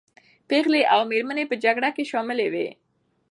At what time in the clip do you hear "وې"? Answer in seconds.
2.53-2.67